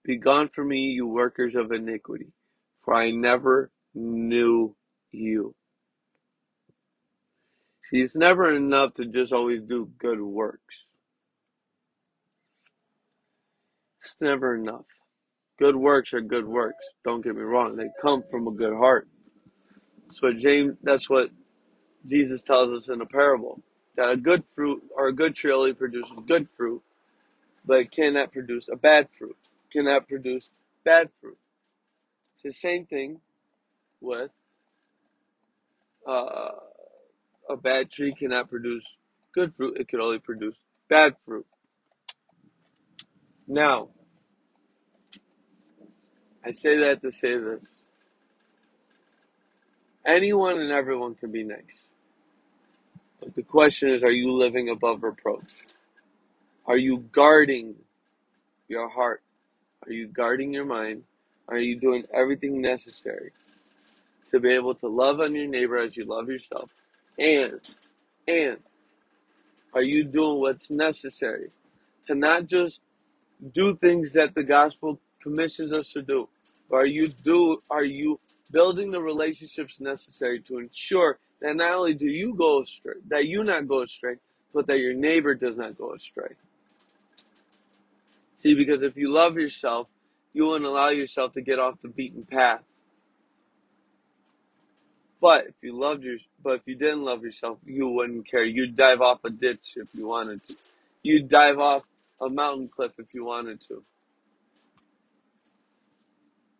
Be 0.04 0.16
gone 0.16 0.48
from 0.54 0.68
me 0.68 0.78
you 0.78 1.06
workers 1.06 1.54
of 1.54 1.72
iniquity 1.72 2.32
for 2.84 2.94
i 2.94 3.10
never 3.10 3.70
knew 3.94 4.76
you. 5.12 5.54
See 7.90 8.00
it's 8.00 8.16
never 8.16 8.54
enough 8.54 8.94
to 8.94 9.06
just 9.06 9.32
always 9.32 9.62
do 9.62 9.90
good 9.98 10.20
works 10.20 10.85
it's 14.06 14.16
never 14.20 14.54
enough 14.54 14.86
Good 15.58 15.76
works 15.76 16.12
are 16.12 16.20
good 16.20 16.46
works. 16.46 16.84
Don't 17.04 17.22
get 17.22 17.34
me 17.34 17.42
wrong; 17.42 17.76
they 17.76 17.88
come 18.02 18.22
from 18.30 18.46
a 18.46 18.52
good 18.52 18.74
heart. 18.74 19.08
So 20.12 20.32
James, 20.32 20.76
that's 20.82 21.08
what 21.08 21.30
Jesus 22.06 22.42
tells 22.42 22.70
us 22.70 22.88
in 22.88 23.00
a 23.00 23.06
parable 23.06 23.62
that 23.96 24.10
a 24.10 24.16
good 24.16 24.44
fruit 24.54 24.82
or 24.94 25.08
a 25.08 25.14
good 25.14 25.34
tree 25.34 25.52
only 25.52 25.72
produces 25.72 26.12
good 26.26 26.48
fruit, 26.50 26.82
but 27.64 27.90
cannot 27.90 28.32
produce 28.32 28.68
a 28.70 28.76
bad 28.76 29.08
fruit. 29.18 29.36
Cannot 29.72 30.06
produce 30.08 30.50
bad 30.84 31.08
fruit. 31.20 31.38
It's 32.34 32.42
the 32.42 32.52
same 32.52 32.84
thing 32.84 33.20
with 34.00 34.30
uh, 36.06 36.50
a 37.48 37.56
bad 37.56 37.90
tree 37.90 38.14
cannot 38.14 38.50
produce 38.50 38.84
good 39.32 39.54
fruit. 39.54 39.78
It 39.80 39.88
can 39.88 40.00
only 40.00 40.18
produce 40.18 40.56
bad 40.88 41.16
fruit. 41.24 41.46
Now, 43.48 43.90
I 46.46 46.52
say 46.52 46.76
that 46.78 47.02
to 47.02 47.10
say 47.10 47.36
this: 47.36 47.60
anyone 50.06 50.60
and 50.60 50.70
everyone 50.70 51.16
can 51.16 51.32
be 51.32 51.42
nice. 51.42 51.58
But 53.20 53.34
the 53.34 53.42
question 53.42 53.90
is, 53.90 54.04
are 54.04 54.12
you 54.12 54.32
living 54.32 54.68
above 54.68 55.02
reproach? 55.02 55.42
Are 56.66 56.76
you 56.76 56.98
guarding 57.12 57.74
your 58.68 58.88
heart? 58.88 59.22
Are 59.84 59.92
you 59.92 60.06
guarding 60.06 60.52
your 60.52 60.64
mind? 60.64 61.02
Are 61.48 61.58
you 61.58 61.80
doing 61.80 62.04
everything 62.14 62.60
necessary 62.60 63.32
to 64.30 64.38
be 64.38 64.50
able 64.52 64.74
to 64.76 64.88
love 64.88 65.20
on 65.20 65.34
your 65.34 65.48
neighbor 65.48 65.78
as 65.78 65.96
you 65.96 66.04
love 66.04 66.28
yourself? 66.28 66.72
And, 67.18 67.60
and, 68.28 68.58
are 69.74 69.82
you 69.82 70.04
doing 70.04 70.38
what's 70.40 70.70
necessary 70.70 71.50
to 72.06 72.14
not 72.14 72.46
just 72.46 72.80
do 73.52 73.76
things 73.76 74.12
that 74.12 74.34
the 74.34 74.42
gospel 74.42 75.00
commissions 75.22 75.72
us 75.72 75.92
to 75.92 76.02
do, 76.02 76.28
are 76.72 76.86
you 76.86 77.08
do, 77.08 77.58
are 77.70 77.84
you 77.84 78.18
building 78.50 78.90
the 78.90 79.00
relationships 79.00 79.80
necessary 79.80 80.40
to 80.40 80.58
ensure 80.58 81.18
that 81.40 81.56
not 81.56 81.72
only 81.72 81.94
do 81.94 82.06
you 82.06 82.34
go 82.34 82.62
astray, 82.62 82.94
that 83.08 83.26
you 83.26 83.44
not 83.44 83.68
go 83.68 83.82
astray, 83.82 84.16
but 84.52 84.66
that 84.66 84.78
your 84.78 84.94
neighbor 84.94 85.34
does 85.34 85.56
not 85.56 85.76
go 85.76 85.92
astray? 85.92 86.34
See, 88.40 88.54
because 88.54 88.82
if 88.82 88.96
you 88.96 89.10
love 89.10 89.36
yourself, 89.36 89.88
you 90.32 90.46
won't 90.46 90.64
allow 90.64 90.90
yourself 90.90 91.32
to 91.34 91.40
get 91.40 91.58
off 91.58 91.80
the 91.82 91.88
beaten 91.88 92.24
path. 92.24 92.62
But 95.20 95.46
if 95.46 95.54
you 95.62 95.78
loved 95.78 96.04
your, 96.04 96.18
but 96.42 96.56
if 96.56 96.62
you 96.66 96.74
didn't 96.74 97.02
love 97.02 97.22
yourself, 97.22 97.58
you 97.64 97.88
wouldn't 97.88 98.30
care. 98.30 98.44
You'd 98.44 98.76
dive 98.76 99.00
off 99.00 99.24
a 99.24 99.30
ditch 99.30 99.74
if 99.76 99.88
you 99.94 100.06
wanted 100.06 100.46
to. 100.46 100.56
You'd 101.02 101.28
dive 101.28 101.58
off 101.58 101.82
a 102.20 102.28
mountain 102.28 102.68
cliff 102.68 102.92
if 102.98 103.06
you 103.14 103.24
wanted 103.24 103.60
to. 103.68 103.82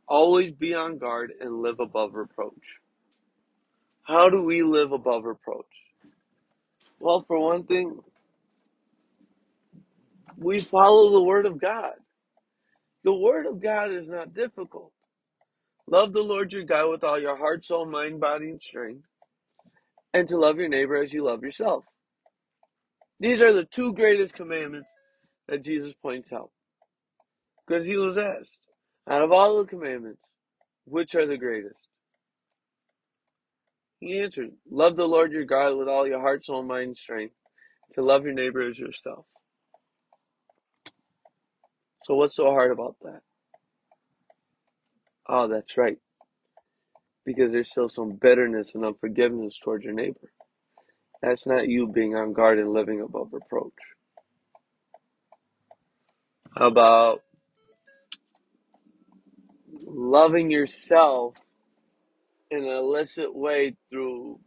Always 0.08 0.52
be 0.52 0.74
on 0.74 0.98
guard 0.98 1.32
and 1.40 1.62
live 1.62 1.80
above 1.80 2.14
reproach. 2.14 2.78
How 4.02 4.30
do 4.30 4.42
we 4.42 4.62
live 4.62 4.92
above 4.92 5.24
reproach? 5.24 5.66
Well, 7.00 7.24
for 7.26 7.40
one 7.40 7.64
thing, 7.64 7.98
we 10.36 10.58
follow 10.58 11.12
the 11.12 11.22
Word 11.22 11.46
of 11.46 11.60
God. 11.60 11.94
The 13.04 13.14
Word 13.14 13.46
of 13.46 13.60
God 13.60 13.92
is 13.92 14.08
not 14.08 14.34
difficult. 14.34 14.92
Love 15.88 16.12
the 16.12 16.22
Lord 16.22 16.52
your 16.52 16.64
God 16.64 16.90
with 16.90 17.04
all 17.04 17.20
your 17.20 17.36
heart, 17.36 17.64
soul, 17.64 17.86
mind, 17.86 18.20
body, 18.20 18.50
and 18.50 18.62
strength, 18.62 19.06
and 20.14 20.28
to 20.28 20.36
love 20.38 20.58
your 20.58 20.68
neighbor 20.68 20.96
as 20.96 21.12
you 21.12 21.24
love 21.24 21.42
yourself. 21.42 21.84
These 23.20 23.40
are 23.40 23.52
the 23.52 23.64
two 23.64 23.92
greatest 23.92 24.34
commandments 24.34 24.88
that 25.48 25.64
Jesus 25.64 25.94
points 25.94 26.32
out. 26.32 26.50
Because 27.66 27.86
he 27.86 27.96
was 27.96 28.18
asked, 28.18 28.58
out 29.08 29.22
of 29.22 29.32
all 29.32 29.58
the 29.58 29.68
commandments, 29.68 30.22
which 30.84 31.14
are 31.14 31.26
the 31.26 31.36
greatest? 31.38 31.76
He 34.00 34.20
answered, 34.20 34.52
Love 34.70 34.96
the 34.96 35.06
Lord 35.06 35.32
your 35.32 35.44
God 35.44 35.76
with 35.76 35.88
all 35.88 36.06
your 36.06 36.20
heart, 36.20 36.44
soul, 36.44 36.62
mind, 36.62 36.88
and 36.88 36.96
strength, 36.96 37.34
to 37.94 38.02
love 38.02 38.24
your 38.24 38.34
neighbor 38.34 38.62
as 38.62 38.78
yourself. 38.78 39.26
So, 42.04 42.14
what's 42.14 42.36
so 42.36 42.46
hard 42.46 42.72
about 42.72 42.96
that? 43.02 43.20
Oh, 45.28 45.48
that's 45.48 45.76
right. 45.76 45.98
Because 47.24 47.50
there's 47.52 47.70
still 47.70 47.88
some 47.88 48.12
bitterness 48.12 48.70
and 48.74 48.84
unforgiveness 48.84 49.58
towards 49.58 49.84
your 49.84 49.94
neighbor. 49.94 50.30
That's 51.22 51.46
not 51.46 51.68
you 51.68 51.88
being 51.88 52.14
on 52.14 52.32
guard 52.32 52.58
and 52.58 52.72
living 52.72 53.00
above 53.00 53.28
reproach. 53.32 53.72
How 56.56 56.68
about 56.68 57.22
loving 59.84 60.50
yourself 60.50 61.36
in 62.50 62.58
an 62.64 62.68
illicit 62.68 63.34
way 63.34 63.76
through 63.90 64.38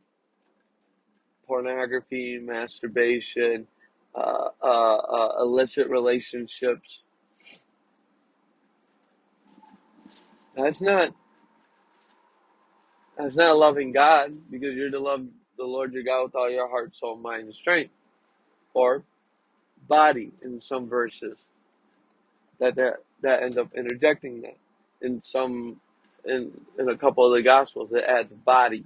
pornography, 1.48 2.40
masturbation, 2.40 3.68
uh, 4.16 4.50
uh, 4.62 4.96
uh, 4.96 5.42
illicit 5.42 5.90
relationships? 5.90 7.02
That's 10.56 10.82
not 10.82 11.14
that's 13.18 13.36
not 13.36 13.58
loving 13.58 13.92
God 13.92 14.34
because 14.50 14.76
you're 14.76 14.92
to 14.92 15.00
love 15.00 15.26
the 15.58 15.66
Lord 15.66 15.94
your 15.94 16.04
God 16.04 16.24
with 16.24 16.36
all 16.36 16.50
your 16.50 16.70
heart, 16.70 16.96
soul, 16.96 17.18
mind, 17.18 17.44
and 17.48 17.56
strength, 17.56 17.92
or 18.74 19.04
body 19.88 20.32
in 20.42 20.62
some 20.62 20.88
verses 20.88 21.38
that 22.60 22.76
that, 22.76 22.98
that 23.22 23.44
end 23.44 23.58
up 23.58 23.74
interjecting 23.76 24.42
that 24.42 24.58
in 25.02 25.22
some 25.24 25.82
in 26.26 26.52
in 26.78 26.90
a 26.90 26.98
couple 26.98 27.26
of 27.26 27.34
the 27.34 27.44
gospels 27.44 27.92
it 27.94 28.04
adds 28.04 28.34
body. 28.34 28.86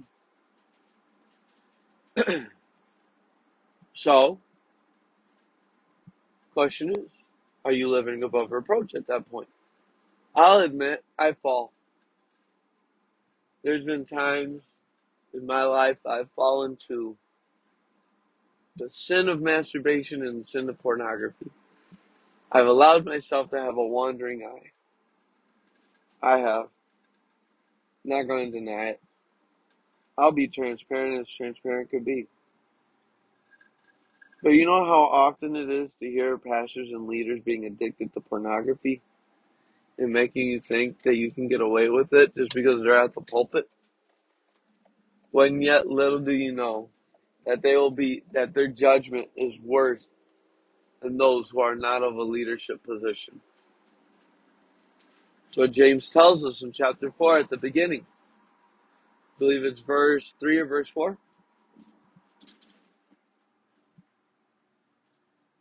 So, 3.94 4.40
question 6.52 6.90
is, 6.90 7.06
are 7.64 7.72
you 7.72 7.88
living 7.88 8.22
above 8.22 8.52
reproach 8.52 8.94
at 8.94 9.06
that 9.06 9.30
point? 9.30 9.48
I'll 10.34 10.60
admit 10.60 11.04
I 11.18 11.32
fall. 11.32 11.72
There's 13.62 13.84
been 13.84 14.04
times 14.04 14.62
in 15.32 15.46
my 15.46 15.64
life 15.64 15.98
I've 16.06 16.30
fallen 16.36 16.76
to 16.88 17.16
the 18.76 18.90
sin 18.90 19.28
of 19.28 19.40
masturbation 19.40 20.26
and 20.26 20.42
the 20.42 20.46
sin 20.46 20.68
of 20.68 20.78
pornography. 20.78 21.50
I've 22.52 22.66
allowed 22.66 23.04
myself 23.04 23.50
to 23.50 23.60
have 23.60 23.76
a 23.76 23.86
wandering 23.86 24.42
eye. 24.42 24.72
I 26.24 26.38
have. 26.38 26.66
Not 28.04 28.24
going 28.24 28.50
to 28.50 28.58
deny 28.58 28.90
it. 28.90 29.00
I'll 30.16 30.32
be 30.32 30.48
transparent 30.48 31.20
as 31.20 31.32
transparent 31.32 31.90
could 31.90 32.04
be. 32.04 32.28
But 34.42 34.50
you 34.50 34.66
know 34.66 34.84
how 34.84 35.04
often 35.04 35.56
it 35.56 35.70
is 35.70 35.94
to 36.00 36.10
hear 36.10 36.38
pastors 36.38 36.90
and 36.90 37.06
leaders 37.06 37.40
being 37.44 37.66
addicted 37.66 38.12
to 38.14 38.20
pornography 38.20 39.02
and 39.98 40.12
making 40.12 40.48
you 40.48 40.60
think 40.60 41.02
that 41.02 41.16
you 41.16 41.30
can 41.30 41.48
get 41.48 41.60
away 41.60 41.88
with 41.90 42.12
it 42.12 42.34
just 42.36 42.54
because 42.54 42.82
they're 42.82 43.02
at 43.02 43.14
the 43.14 43.20
pulpit? 43.20 43.68
When 45.30 45.62
yet 45.62 45.88
little 45.88 46.20
do 46.20 46.32
you 46.32 46.52
know 46.52 46.88
that 47.46 47.62
they 47.62 47.76
will 47.76 47.90
be 47.90 48.22
that 48.32 48.54
their 48.54 48.68
judgment 48.68 49.28
is 49.36 49.58
worse 49.62 50.08
than 51.02 51.18
those 51.18 51.50
who 51.50 51.60
are 51.60 51.76
not 51.76 52.02
of 52.02 52.16
a 52.16 52.22
leadership 52.22 52.82
position. 52.84 53.40
That's 55.54 55.68
what 55.68 55.72
James 55.72 56.10
tells 56.10 56.44
us 56.44 56.62
in 56.62 56.72
chapter 56.72 57.12
four 57.12 57.38
at 57.38 57.48
the 57.48 57.56
beginning. 57.56 58.04
I 59.22 59.38
believe 59.38 59.64
it's 59.64 59.82
verse 59.82 60.34
three 60.40 60.58
or 60.58 60.66
verse 60.66 60.88
four. 60.88 61.16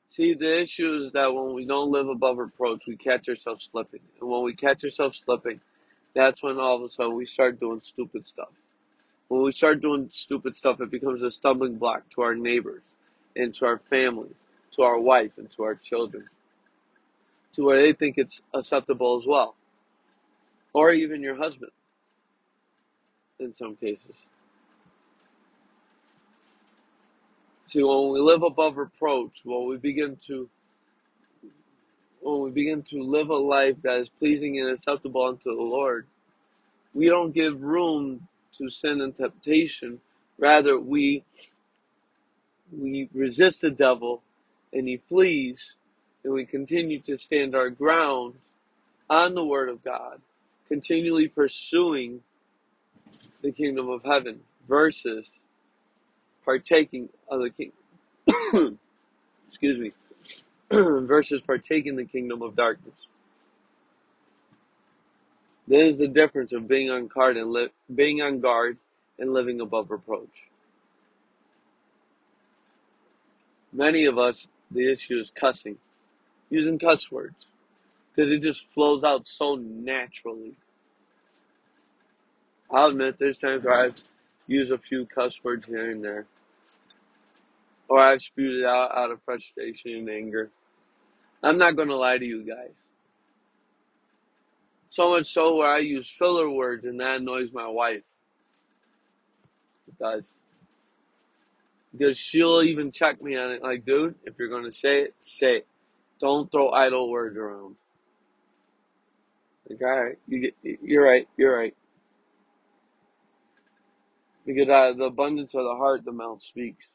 See, 0.10 0.34
the 0.34 0.62
issue 0.62 1.04
is 1.04 1.12
that 1.12 1.32
when 1.36 1.54
we 1.54 1.66
don't 1.66 1.92
live 1.92 2.10
above 2.10 2.40
reproach, 2.40 2.86
we 2.88 2.98
catch 2.98 3.30
ourselves 3.30 3.70
slipping. 3.72 4.00
And 4.20 4.32
when 4.32 4.44
we 4.44 4.56
catch 4.56 4.84
ourselves 4.84 5.22
slipping, 5.24 5.62
that's 6.16 6.42
when 6.42 6.58
all 6.60 6.78
of 6.78 6.84
a 6.84 6.92
sudden 6.92 7.16
we 7.16 7.28
start 7.28 7.60
doing 7.60 7.82
stupid 7.84 8.28
stuff. 8.28 8.50
When 9.28 9.44
we 9.44 9.52
start 9.52 9.80
doing 9.80 10.10
stupid 10.12 10.58
stuff, 10.58 10.82
it 10.82 10.90
becomes 10.90 11.22
a 11.22 11.32
stumbling 11.32 11.78
block 11.78 12.04
to 12.16 12.24
our 12.24 12.36
neighbors. 12.36 12.82
and 13.36 13.54
to 13.56 13.66
our 13.66 13.80
families, 13.90 14.36
to 14.72 14.82
our 14.84 15.00
wife 15.00 15.34
and 15.38 15.52
to 15.52 15.64
our 15.64 15.76
children, 15.76 16.30
to 17.54 17.64
where 17.64 17.82
they 17.82 17.94
think 17.94 18.18
it's 18.18 18.42
acceptable 18.54 19.18
as 19.18 19.28
well, 19.28 19.56
or 20.74 20.92
even 20.94 21.22
your 21.22 21.38
husband 21.38 21.72
in 23.40 23.56
some 23.56 23.76
cases. 23.78 24.16
See, 27.70 27.84
when 27.84 28.12
we 28.12 28.20
live 28.20 28.44
above 28.44 28.78
reproach, 28.78 29.42
when 29.44 29.68
we 29.68 29.78
begin 29.78 30.18
to 30.28 30.50
when 32.22 32.42
we 32.42 32.52
begin 32.52 32.84
to 32.84 33.04
live 33.04 33.30
a 33.30 33.36
life 33.36 33.78
that 33.84 34.02
is 34.02 34.10
pleasing 34.10 34.60
and 34.60 34.70
acceptable 34.70 35.26
unto 35.26 35.56
the 35.56 35.62
Lord, 35.62 36.08
we 36.94 37.08
don't 37.08 37.34
give 37.34 37.62
room 37.62 38.28
to 38.58 38.70
sin 38.72 39.02
and 39.02 39.16
temptation. 39.16 40.02
Rather, 40.38 40.80
we 40.80 41.24
we 42.72 43.10
resist 43.14 43.62
the 43.62 43.72
devil 43.72 44.24
and 44.74 44.88
he 44.88 44.98
flees, 45.10 45.76
and 46.24 46.34
we 46.34 46.46
continue 46.46 47.00
to 47.02 47.18
stand 47.18 47.56
our 47.56 47.70
ground 47.70 48.36
on 49.10 49.36
the 49.36 49.46
word 49.46 49.70
of 49.70 49.84
God, 49.84 50.22
continually 50.68 51.28
pursuing 51.28 52.22
the 53.42 53.52
kingdom 53.52 53.90
of 53.90 54.04
heaven 54.04 54.42
versus 54.68 55.30
partaking 56.46 57.10
of 57.30 57.42
the 57.42 57.50
king 57.50 57.72
excuse 59.50 59.80
me 59.80 59.92
versus 60.72 61.42
partaking 61.42 61.96
the 61.96 62.06
kingdom 62.06 62.42
of 62.42 62.56
darkness. 62.56 62.96
This 65.68 65.94
is 65.94 65.98
the 65.98 66.08
difference 66.08 66.52
of 66.52 66.68
being 66.68 66.90
on 66.90 67.08
guard 67.08 67.38
and 67.38 67.52
li- 67.52 67.70
being 67.94 68.22
on 68.22 68.40
guard 68.40 68.78
and 69.20 69.34
living 69.34 69.62
above 69.62 69.92
reproach. 69.92 70.50
Many 73.72 74.06
of 74.06 74.18
us, 74.18 74.48
the 74.72 74.92
issue 74.92 75.20
is 75.20 75.32
cussing, 75.32 75.78
using 76.50 76.80
cuss 76.80 77.12
words, 77.12 77.48
because 78.16 78.32
it 78.32 78.42
just 78.42 78.72
flows 78.72 79.04
out 79.04 79.28
so 79.28 79.56
naturally. 79.56 80.54
I'll 82.72 82.88
admit 82.88 83.18
there's 83.20 83.40
times 83.40 83.64
where 83.64 83.78
I've 83.78 84.02
used 84.48 84.72
a 84.72 84.78
few 84.78 85.06
cuss 85.06 85.44
words 85.44 85.66
here 85.66 85.92
and 85.92 86.04
there, 86.04 86.26
or 87.88 88.00
I've 88.00 88.22
spewed 88.22 88.62
it 88.62 88.66
out 88.66 88.96
out 88.96 89.12
of 89.12 89.22
frustration 89.24 89.92
and 89.96 90.10
anger. 90.10 90.50
I'm 91.44 91.58
not 91.58 91.76
going 91.76 91.90
to 91.90 91.98
lie 91.98 92.18
to 92.18 92.26
you 92.26 92.44
guys. 92.44 92.72
So 94.90 95.10
much 95.10 95.26
so 95.26 95.56
where 95.56 95.70
I 95.70 95.80
use 95.80 96.10
filler 96.10 96.50
words 96.50 96.86
and 96.86 97.00
that 97.00 97.20
annoys 97.20 97.50
my 97.52 97.68
wife. 97.68 98.04
It 99.88 100.00
does. 100.00 100.32
Because 101.92 102.18
she'll 102.18 102.62
even 102.64 102.92
check 102.92 103.22
me 103.22 103.36
on 103.36 103.52
it 103.52 103.62
like, 103.62 103.86
dude, 103.86 104.16
if 104.24 104.36
you're 104.40 104.50
going 104.50 104.66
to 104.66 104.72
say 104.72 105.02
it, 105.02 105.16
say 105.20 105.58
it. 105.58 105.68
Don't 106.20 106.52
throw 106.52 106.70
idle 106.72 107.10
words 107.10 107.38
around. 107.38 107.76
Like, 109.74 109.82
all 109.82 110.04
right, 110.04 110.20
you 110.28 110.40
get, 110.40 110.56
you're 110.84 111.06
right, 111.06 111.28
you're 111.38 111.56
right. 111.58 111.76
Because 114.46 114.70
out 114.70 114.92
of 114.92 114.98
the 114.98 115.06
abundance 115.06 115.54
of 115.56 115.64
the 115.64 115.76
heart, 115.76 116.06
the 116.06 116.12
mouth 116.12 116.44
speaks. 116.44 116.86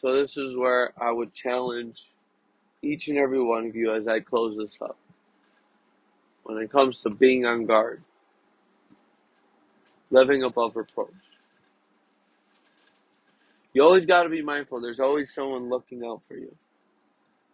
So 0.00 0.12
this 0.14 0.36
is 0.36 0.56
where 0.56 0.92
I 1.00 1.10
would 1.10 1.34
challenge 1.34 1.98
each 2.82 3.08
and 3.08 3.18
every 3.18 3.42
one 3.42 3.66
of 3.66 3.76
you 3.76 3.94
as 3.94 4.06
I 4.06 4.20
close 4.20 4.56
this 4.56 4.80
up. 4.82 4.98
When 6.44 6.58
it 6.58 6.70
comes 6.70 7.00
to 7.00 7.10
being 7.10 7.46
on 7.46 7.66
guard, 7.66 8.02
living 10.10 10.42
above 10.42 10.76
reproach. 10.76 11.10
You 13.72 13.82
always 13.82 14.06
got 14.06 14.24
to 14.24 14.28
be 14.28 14.42
mindful. 14.42 14.80
There's 14.80 15.00
always 15.00 15.34
someone 15.34 15.68
looking 15.68 16.04
out 16.04 16.22
for 16.28 16.36
you. 16.36 16.54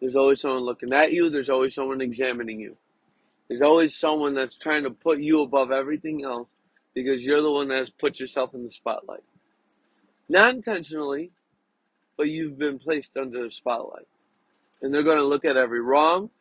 There's 0.01 0.15
always 0.15 0.41
someone 0.41 0.63
looking 0.63 0.93
at 0.93 1.13
you. 1.13 1.29
There's 1.29 1.49
always 1.49 1.75
someone 1.75 2.01
examining 2.01 2.59
you. 2.59 2.75
There's 3.47 3.61
always 3.61 3.95
someone 3.95 4.33
that's 4.33 4.57
trying 4.57 4.83
to 4.83 4.89
put 4.89 5.19
you 5.19 5.41
above 5.41 5.71
everything 5.71 6.23
else 6.23 6.47
because 6.93 7.23
you're 7.23 7.41
the 7.41 7.51
one 7.51 7.67
that's 7.67 7.89
put 7.89 8.19
yourself 8.19 8.53
in 8.53 8.63
the 8.63 8.71
spotlight. 8.71 9.23
Not 10.27 10.55
intentionally, 10.55 11.31
but 12.17 12.29
you've 12.29 12.57
been 12.57 12.79
placed 12.79 13.15
under 13.15 13.43
the 13.43 13.51
spotlight. 13.51 14.07
And 14.81 14.93
they're 14.93 15.03
going 15.03 15.17
to 15.17 15.27
look 15.27 15.45
at 15.45 15.57
every 15.57 15.81
wrong 15.81 16.31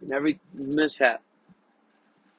and 0.00 0.12
every 0.12 0.40
mishap 0.54 1.22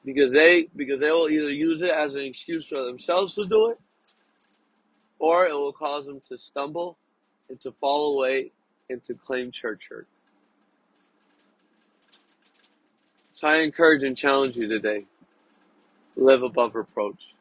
because 0.04 0.32
they 0.32 0.68
because 0.74 1.00
they 1.00 1.10
will 1.10 1.28
either 1.28 1.50
use 1.50 1.80
it 1.80 1.90
as 1.90 2.14
an 2.14 2.22
excuse 2.22 2.66
for 2.66 2.82
themselves 2.84 3.36
to 3.36 3.44
do 3.44 3.70
it 3.70 3.78
or 5.20 5.46
it 5.46 5.52
will 5.52 5.72
cause 5.72 6.06
them 6.06 6.20
to 6.28 6.36
stumble 6.36 6.98
and 7.48 7.60
to 7.60 7.70
fall 7.80 8.16
away 8.16 8.50
and 8.92 9.04
to 9.04 9.14
claim 9.14 9.50
church 9.50 9.88
hurt. 9.90 10.06
So 13.32 13.48
I 13.48 13.58
encourage 13.58 14.04
and 14.04 14.16
challenge 14.16 14.56
you 14.56 14.68
today. 14.68 15.06
Live 16.14 16.42
above 16.42 16.74
reproach. 16.74 17.34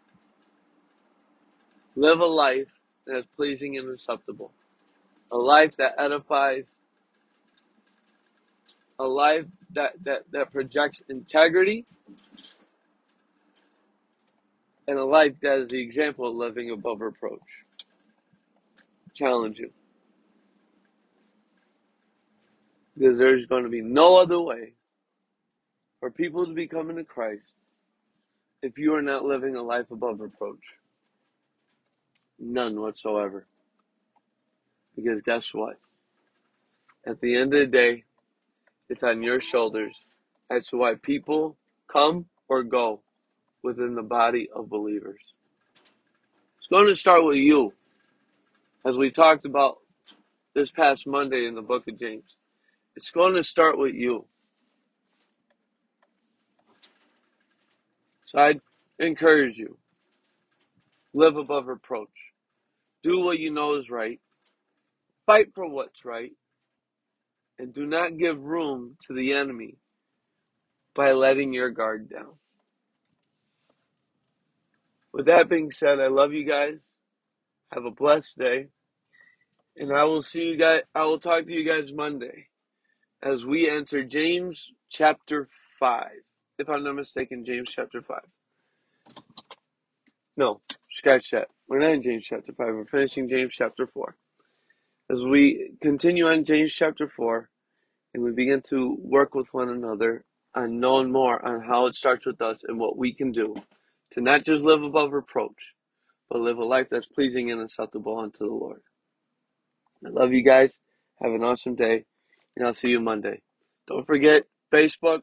Live 1.96 2.20
a 2.20 2.26
life 2.26 2.80
that 3.06 3.18
is 3.18 3.26
pleasing 3.36 3.78
and 3.78 3.90
acceptable. 3.90 4.52
A 5.32 5.38
life 5.38 5.78
that 5.78 5.96
edifies. 6.00 6.66
A 8.98 9.06
life 9.06 9.46
that, 9.74 9.94
that, 10.04 10.24
that 10.32 10.52
projects 10.52 11.04
integrity. 11.10 11.86
And 14.88 14.98
a 14.98 15.06
life 15.06 15.34
that 15.42 15.60
is 15.60 15.70
the 15.70 15.82
example 15.82 16.30
of 16.30 16.36
living 16.36 16.72
above 16.72 17.02
reproach. 17.02 17.66
Challenge 19.14 19.60
you. 19.60 19.72
Because 23.02 23.18
there's 23.18 23.48
going 23.48 23.64
to 23.64 23.70
be 23.70 23.82
no 23.82 24.22
other 24.22 24.40
way 24.40 24.74
for 26.00 26.12
people 26.12 26.46
to 26.46 26.54
be 26.54 26.68
coming 26.68 26.98
to 26.98 27.04
Christ 27.04 27.54
if 28.62 28.78
you 28.78 28.94
are 28.94 29.02
not 29.02 29.26
living 29.26 29.56
a 29.56 29.64
life 29.64 29.90
above 29.90 30.20
reproach. 30.20 30.76
None 32.38 32.80
whatsoever. 32.80 33.48
Because 34.96 35.20
guess 35.24 35.52
what? 35.52 35.80
At 37.04 37.20
the 37.22 37.36
end 37.36 37.56
of 37.56 37.62
the 37.62 37.66
day, 37.66 38.04
it's 38.88 39.02
on 39.02 39.24
your 39.24 39.42
shoulders 39.42 40.06
as 40.52 40.68
to 40.68 40.78
why 40.78 40.94
people 40.94 41.58
come 41.92 42.28
or 42.48 42.62
go 42.62 43.00
within 43.64 43.96
the 43.96 44.04
body 44.04 44.48
of 44.56 44.70
believers. 44.70 45.22
It's 46.60 46.68
going 46.70 46.86
to 46.86 46.96
start 46.96 47.26
with 47.26 47.38
you. 47.38 47.74
As 48.86 48.96
we 48.96 49.10
talked 49.10 49.48
about 49.48 49.80
this 50.54 50.70
past 50.70 51.08
Monday 51.08 51.48
in 51.48 51.56
the 51.56 51.64
book 51.64 51.88
of 51.88 52.00
James, 52.00 52.36
it's 52.96 53.12
going 53.12 53.36
to 53.36 53.44
start 53.44 53.78
with 53.78 53.94
you. 53.94 54.26
So 58.26 58.40
I 58.40 58.54
encourage 59.00 59.58
you 59.58 59.78
live 61.14 61.36
above 61.36 61.68
reproach, 61.68 62.08
do 63.04 63.26
what 63.26 63.40
you 63.40 63.52
know 63.52 63.76
is 63.76 63.90
right, 63.90 64.20
fight 65.26 65.48
for 65.54 65.68
what's 65.68 66.06
right, 66.06 66.32
and 67.60 67.74
do 67.74 67.86
not 67.86 68.18
give 68.18 68.42
room 68.42 68.96
to 69.08 69.14
the 69.14 69.34
enemy 69.34 69.76
by 70.96 71.12
letting 71.12 71.54
your 71.54 71.70
guard 71.70 72.10
down. 72.10 72.34
With 75.14 75.26
that 75.26 75.50
being 75.50 75.72
said, 75.72 76.00
I 76.00 76.08
love 76.08 76.32
you 76.32 76.48
guys. 76.48 76.80
Have 77.74 77.86
a 77.86 77.92
blessed 77.92 78.38
day. 78.38 78.68
And 79.76 79.92
I 79.92 80.06
will 80.06 80.22
see 80.22 80.44
you 80.44 80.58
guys, 80.58 80.84
I 80.96 81.04
will 81.04 81.20
talk 81.20 81.46
to 81.46 81.52
you 81.52 81.68
guys 81.70 81.92
Monday 81.94 82.48
as 83.24 83.46
we 83.46 83.70
enter 83.70 84.04
James 84.04 84.68
chapter 84.90 85.48
5. 85.80 86.08
If 86.60 86.70
I'm 86.70 86.84
not 86.84 86.96
mistaken, 86.96 87.46
James 87.46 87.70
chapter 87.70 88.02
5. 88.02 88.20
No, 90.38 90.62
scratch 90.92 91.32
that. 91.32 91.48
We're 91.68 91.80
not 91.80 91.92
in 91.92 92.04
James 92.04 92.24
chapter 92.26 92.52
5. 92.54 92.68
We're 92.68 92.86
finishing 92.86 93.30
James 93.30 93.54
chapter 93.54 93.88
4. 93.88 94.16
As 95.12 95.22
we 95.24 95.74
continue 95.82 96.28
on 96.28 96.46
James 96.46 96.74
chapter 96.74 97.08
4 97.08 97.50
and 98.14 98.24
we 98.24 98.32
begin 98.32 98.62
to 98.70 98.98
work 99.00 99.36
with 99.36 99.54
one 99.54 99.70
another 99.70 100.26
on 100.56 100.80
knowing 100.80 101.12
more 101.12 101.44
on 101.46 101.62
how 101.62 101.86
it 101.86 101.96
starts 101.96 102.26
with 102.26 102.42
us 102.42 102.62
and 102.68 102.80
what 102.80 102.98
we 102.98 103.14
can 103.14 103.32
do 103.32 103.56
to 104.12 104.22
not 104.22 104.44
just 104.46 104.64
live 104.64 104.84
above 104.84 105.14
reproach, 105.14 105.74
but 106.30 106.42
live 106.42 106.58
a 106.58 106.66
life 106.66 106.88
that's 106.90 107.08
pleasing 107.08 107.52
and 107.52 107.62
acceptable 107.62 108.20
unto 108.20 108.40
the 108.40 108.54
Lord. 108.54 108.82
I 110.06 110.10
love 110.10 110.34
you 110.34 110.44
guys. 110.44 110.78
Have 111.22 111.34
an 111.34 111.44
awesome 111.44 111.76
day, 111.76 112.06
and 112.56 112.66
I'll 112.66 112.74
see 112.74 112.90
you 112.90 113.00
Monday. 113.00 113.42
Don't 113.88 114.06
forget 114.06 114.44
Facebook, 114.74 115.22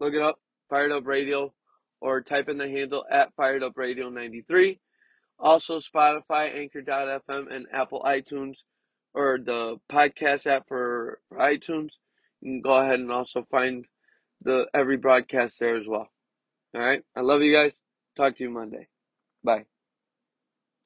look 0.00 0.14
it 0.14 0.22
up, 0.22 0.38
Fired 0.70 0.92
Up 0.92 1.06
Radio, 1.06 1.52
or 2.00 2.20
type 2.22 2.48
in 2.48 2.58
the 2.58 2.68
handle 2.68 3.04
at 3.10 3.34
Fired 3.34 3.62
Up 3.62 3.76
Radio 3.76 4.08
93. 4.08 4.80
Also, 5.38 5.78
Spotify, 5.78 6.54
Anchor.fm, 6.54 7.52
and 7.54 7.66
Apple 7.72 8.02
iTunes, 8.04 8.56
or 9.14 9.38
the 9.38 9.76
podcast 9.90 10.46
app 10.46 10.66
for, 10.68 11.20
for 11.28 11.38
iTunes. 11.38 11.90
You 12.40 12.52
can 12.52 12.60
go 12.60 12.74
ahead 12.74 12.98
and 13.00 13.12
also 13.12 13.46
find 13.50 13.86
the 14.42 14.66
every 14.74 14.96
broadcast 14.96 15.60
there 15.60 15.76
as 15.76 15.86
well. 15.86 16.08
All 16.74 16.80
right. 16.80 17.02
I 17.16 17.20
love 17.20 17.42
you 17.42 17.52
guys. 17.52 17.72
Talk 18.16 18.36
to 18.36 18.44
you 18.44 18.50
Monday. 18.50 18.88
Bye. 19.42 19.64